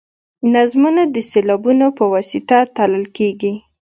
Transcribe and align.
نظمونه 0.53 1.01
د 1.15 1.17
سېلابونو 1.31 1.87
په 1.97 2.03
واسطه 2.13 2.57
تلل 2.75 3.05
کیږي. 3.17 3.53